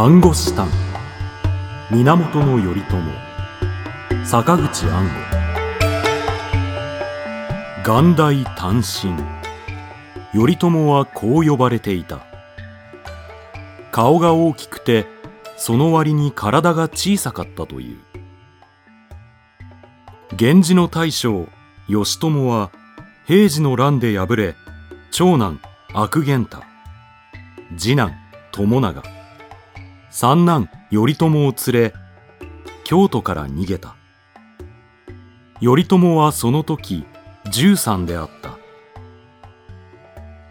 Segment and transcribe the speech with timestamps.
[0.00, 0.68] 暗号師丹
[1.90, 3.02] 源頼朝。
[4.24, 5.10] 坂口安吾。
[7.82, 9.16] 元大単身。
[10.32, 12.20] 頼朝はこう呼ばれていた。
[13.90, 15.04] 顔が大きくて
[15.56, 17.98] その割に体が小さかったという。
[20.38, 21.48] 源氏の大将
[21.88, 22.70] 義朝は
[23.26, 24.54] 平治の乱で敗れ
[25.10, 25.60] 長男
[25.92, 26.62] 悪玄太。
[27.76, 28.12] 次男
[28.52, 29.17] 友長。
[30.10, 31.94] 三男頼朝を連れ
[32.84, 33.96] 京都から逃げた。
[35.60, 37.04] 頼朝はその時
[37.46, 38.58] 13であった。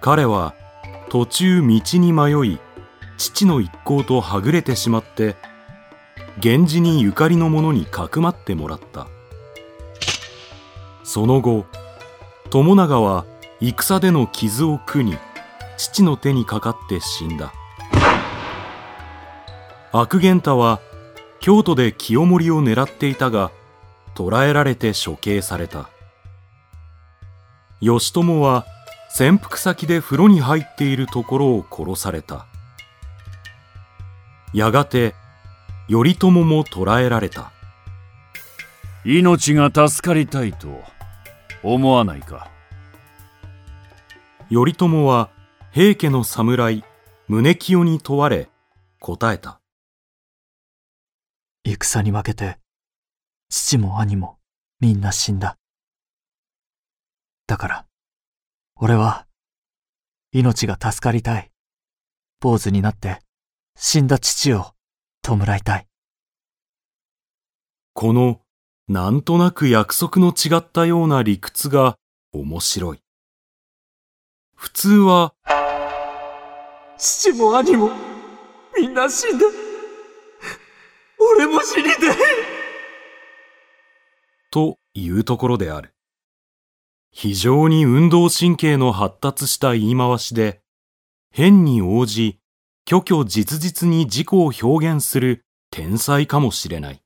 [0.00, 0.54] 彼は
[1.08, 2.58] 途中道に迷い
[3.16, 5.36] 父の一行とはぐれてしまって
[6.42, 9.06] 源氏にゆかりの者にかくまってもらった。
[11.04, 11.66] その後
[12.50, 13.24] 友長は
[13.60, 15.16] 戦での傷を苦に
[15.76, 17.52] 父の手にかかって死んだ。
[19.96, 20.80] 悪玄太は
[21.38, 23.52] 京都で清盛を狙っていたが
[24.16, 25.88] 捕らえられて処刑された。
[27.80, 28.66] 義朝は
[29.08, 32.48] 潜伏先で風呂に入っているところを殺された。
[34.52, 35.14] やがて
[35.88, 37.52] 頼朝も捕らえられた。
[39.04, 40.66] 命が助かりたいと
[41.62, 42.50] 思わないか。
[44.50, 45.30] 頼朝は
[45.70, 46.82] 平家の侍
[47.28, 48.48] 宗清に問われ
[48.98, 49.60] 答えた
[51.82, 52.58] 戦に負けて
[53.48, 54.38] 父も兄も
[54.80, 55.56] みんな死んだ。
[57.46, 57.86] だから
[58.76, 59.26] 俺は
[60.32, 61.50] 命が助かりたい。
[62.40, 63.20] 坊主になって
[63.76, 64.74] 死んだ父を
[65.22, 65.86] 弔いたい。
[67.94, 68.40] この
[68.88, 71.96] なんとなく約束の違ったような理屈が
[72.32, 73.00] 面白い。
[74.54, 75.32] 普通は
[76.98, 77.90] 父も兄も
[78.76, 79.46] みんな死んだ
[81.32, 82.16] 俺も死にたい
[84.50, 85.94] というところである。
[87.10, 90.62] 非常に運動神経の発達した言い回しで
[91.30, 92.40] 変に応じ
[92.88, 97.02] 虚虚実実に自己を表現する天才かもしれない。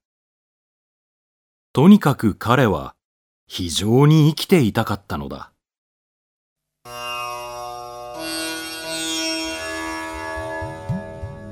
[1.72, 2.94] とにかく彼は
[3.46, 5.52] 非常に生きていたかったのだ。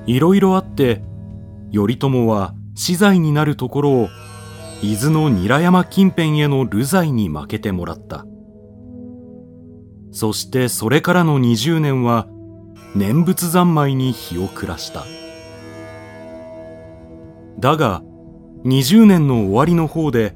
[0.07, 1.03] いろいろあって
[1.73, 4.09] 頼朝は死罪になるところを
[4.83, 8.27] 伊豆の韮山近辺への流罪に負けてもらった。
[10.13, 12.29] そしてそれからの20年は
[12.95, 15.05] 念仏三昧に日を暮らした。
[17.59, 18.03] だが
[18.65, 20.35] 20年の終わりの方で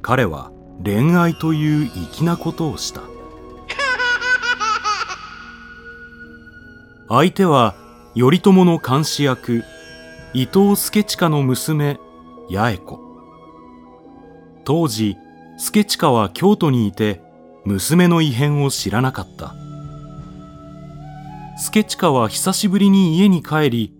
[0.00, 0.50] 彼は
[0.82, 3.02] 恋愛という粋なことをした。
[7.08, 7.74] 相手は
[8.16, 9.62] 頼朝の監視役
[10.36, 12.00] 伊藤助親の娘
[12.50, 13.00] 八重子。
[14.64, 15.16] 当時
[15.58, 17.22] 助親は京都にいて
[17.64, 19.54] 娘の異変を知らなかった。
[21.56, 23.94] 助親は久しぶりに家に帰り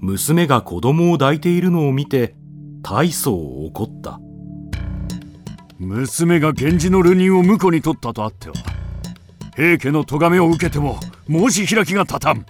[0.00, 2.34] 娘が子供を抱いているのを見て
[2.80, 4.20] 大層怒った。
[5.78, 8.54] 娘が源氏の流人を婿に取ったとあっては
[9.54, 10.98] 平家の咎めを受けても
[11.28, 12.46] 申し開きが立たん。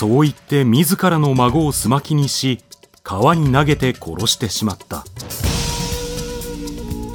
[0.00, 2.60] そう言って自らの孫をすまきにし
[3.02, 5.04] 川に投げて殺してしまった。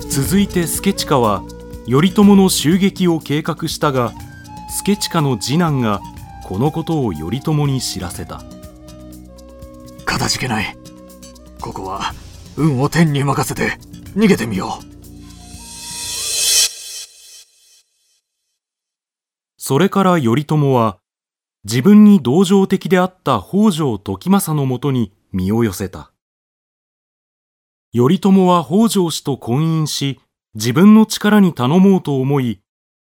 [0.08, 1.42] 続いて助親は
[1.88, 4.14] 頼朝の襲撃を計画したが
[4.70, 6.00] 助親の次男が
[6.44, 8.44] このことを頼朝に知らせた。
[10.06, 10.78] かたじけない。
[11.60, 12.14] ここは
[12.56, 13.80] 運を天に任せて
[14.16, 14.86] 逃げてみよう。
[19.58, 21.00] それから頼朝は
[21.66, 26.12] 自分に同情的であった北条時政のもとに身を寄せた。
[27.92, 30.20] 頼朝は北条氏と婚姻し
[30.54, 32.62] 自分の力に頼もうと思い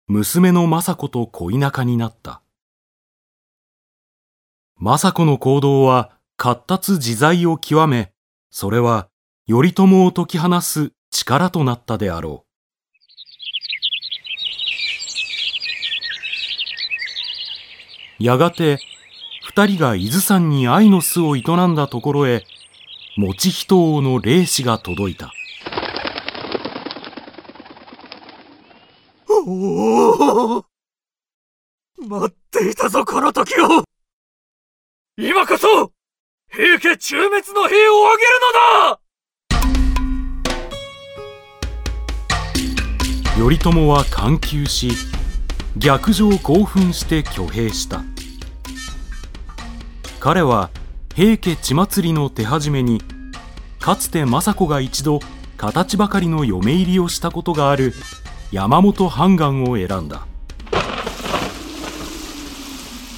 [0.07, 2.43] 娘の政子と恋仲になった。
[4.77, 8.11] 政子の行動は活達自在を極め
[8.51, 9.09] それは
[9.47, 12.50] 頼朝を解き放す力となったであろう。
[18.23, 18.77] やがて
[19.43, 22.43] 二人が伊豆山に愛の巣を営んだところへ
[23.17, 25.33] 持人王の霊子が届いた。
[29.27, 30.65] おお
[31.99, 33.83] 待っていたぞこの時を。
[35.17, 35.91] 今こそ
[36.51, 38.59] 平家中滅の兵を挙げるの
[38.89, 39.01] だ。
[43.35, 44.91] 頼朝は緩急し
[45.77, 48.03] 逆上興奮して挙兵した
[50.21, 50.69] 彼は
[51.15, 53.01] 平家血祭りの手始めに
[53.79, 55.19] かつて政子が一度
[55.57, 57.91] 形ばかりの嫁入りをしたことがある
[58.51, 60.27] 山本半願を選んだ。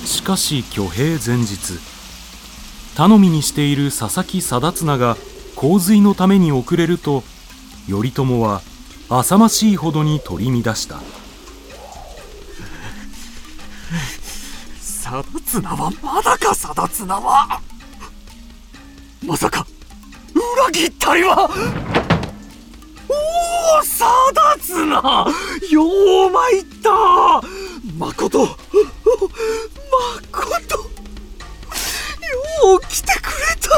[0.06, 1.78] しかし挙兵前日
[2.96, 5.18] 頼みにしている佐々木定綱が
[5.58, 7.24] 洪水のために遅れると
[7.90, 8.62] 頼朝は
[9.10, 11.02] 浅ましいほどに取り乱した。
[15.22, 17.62] 定綱はまだか定綱は
[19.24, 19.68] まさか
[20.34, 21.52] 裏切ったりは
[23.08, 23.14] お
[23.80, 24.86] お定綱
[25.70, 25.84] よ
[26.28, 26.90] う参った
[27.96, 28.48] まことま
[30.32, 33.70] ことよう来てくれた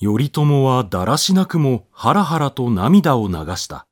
[0.00, 3.86] 頼朝はだらしなくもハラハラと涙を流した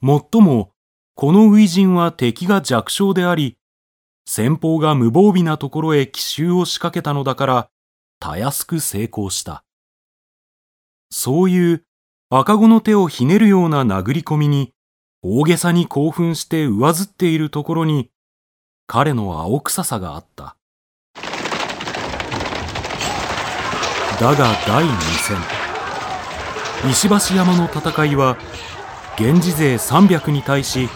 [0.00, 0.73] もっとも
[1.16, 3.56] この初陣は敵が弱小であり
[4.26, 7.68] 先方が無防備なところへ奇襲を仕掛けたのだから
[8.18, 9.64] たやすく成功した
[11.10, 11.84] そういう
[12.30, 14.72] 赤子の手をひねるような殴り込みに
[15.22, 18.10] 大げさに興奮して上ずっているところに
[18.86, 20.56] 彼の青臭さがあった。
[24.20, 24.88] だが第2
[26.82, 28.36] 戦石橋山の戦いは
[29.18, 30.88] 源氏勢300に対し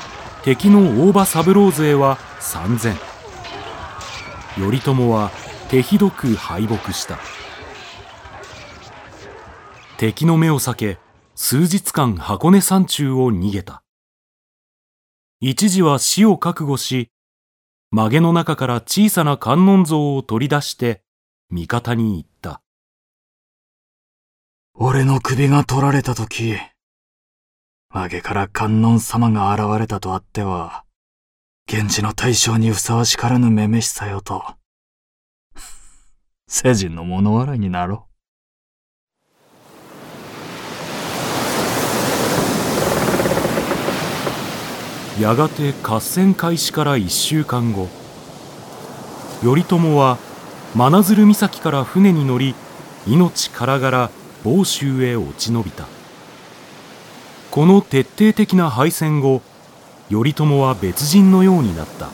[0.49, 2.97] 敵の大場三郎勢は3000
[4.57, 5.31] 頼朝は
[5.69, 7.19] 手ひどく敗北した。
[9.99, 10.99] 敵の目を避け
[11.35, 13.83] 数日間箱根山中を逃げた。
[15.41, 17.11] 一時は死を覚悟し
[17.91, 21.03] 曲げの中から小さな観音像を取り出して
[21.51, 22.63] 味方に言った。
[24.73, 26.57] 俺の首が取られた時、
[27.91, 30.85] 曲げから観音様が現れたとあっては、
[31.73, 34.45] 源氏の大将にふさわしからぬめめしさよと、
[36.47, 38.05] 世人の物笑いになろ
[45.19, 45.23] う。
[45.23, 47.89] やがて合戦開始から1週間後
[49.43, 50.17] 頼朝は
[50.77, 52.55] 真鶴岬から船に乗り
[53.07, 54.11] 命からがら
[54.45, 55.89] 房州へ落ち延びた
[57.51, 59.43] この徹底的な敗戦後
[60.11, 62.09] 頼朝は別人のようになった。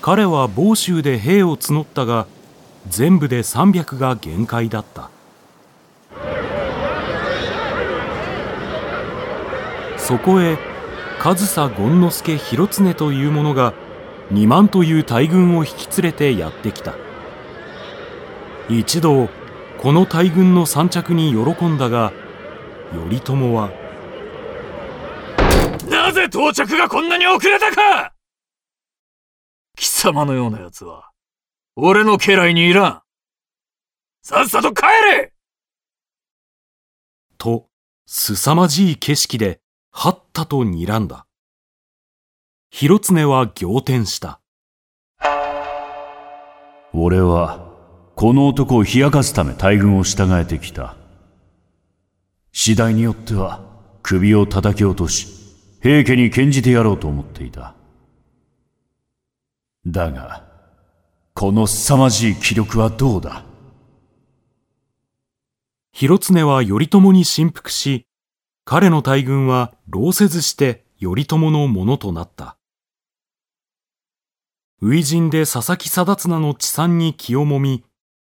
[0.00, 2.26] 彼は房州で兵を募ったが
[2.88, 5.10] 全部で300が限界だった。
[9.96, 10.58] そこへ
[11.18, 13.72] 上総権之助広常という者が
[14.32, 16.94] 2万という大軍を引き連れてやってきた。
[18.68, 19.28] 一同
[19.78, 22.12] この大軍の散着に喜んだが
[22.94, 23.70] 頼朝は
[25.90, 28.14] なぜ到着がこんなに遅れたか
[29.76, 31.10] 貴様のような奴は
[31.76, 33.02] 俺の家来にいらん
[34.22, 34.82] さっさと帰
[35.16, 35.32] れ
[37.36, 37.66] と
[38.06, 39.60] 凄まじい景色で
[39.90, 41.26] はったと睨んだ。
[42.70, 44.40] 広常は仰天した。
[46.92, 47.68] 俺は、
[48.16, 50.96] この男を冷やかすため大軍を従えてきた。
[52.56, 53.60] 次第によっては、
[54.04, 55.26] 首を叩き落とし、
[55.82, 57.74] 平家に献じてやろうと思っていた。
[59.84, 60.46] だが、
[61.34, 63.44] この凄まじい気力はどうだ？
[65.92, 68.06] 広常は頼朝に振幅し、
[68.64, 72.56] 彼の大軍は労せずして頼朝のものとなった。
[74.80, 77.84] 初陣で佐々木定綱の地産に気をもみ、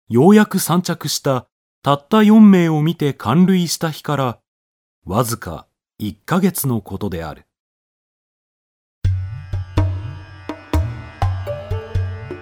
[0.10, 1.48] ようやく散着した
[1.84, 4.40] たった四名を見て感涙した日から、
[5.06, 7.46] わずか一ヶ月のことである。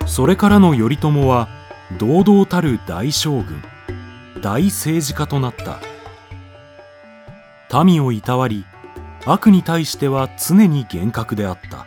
[0.05, 1.47] それからの頼朝は、
[1.97, 3.63] 堂々たる大将軍、
[4.41, 5.79] 大政治家となった。
[7.83, 8.65] 民をいたわり
[9.25, 11.85] 悪に対しては常に厳格であった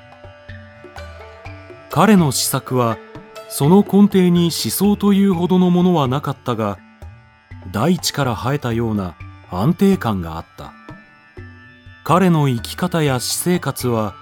[1.91, 2.99] 彼の施策は
[3.49, 6.79] その根底に思想というほどのものはなかったが
[7.73, 9.17] 大地から生えたような
[9.51, 10.73] 安定感があった。
[12.05, 14.15] 彼の生き方や私生活は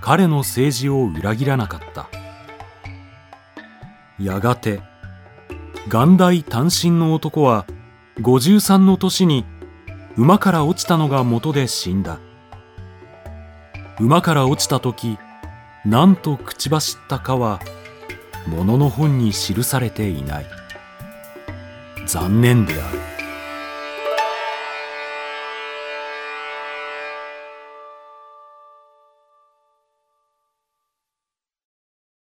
[0.00, 2.08] 彼の政治を裏切らなかった。
[4.18, 4.82] やがて
[5.88, 7.66] 元大単身の男は
[8.20, 9.44] 53の年に
[10.16, 12.18] 馬から落ちたのが元で死んだ。
[13.98, 15.18] 馬から落ちた時
[15.84, 17.60] 何と口走ったかは
[18.46, 20.59] 物の本に記されていない。
[22.12, 23.09] 残念である。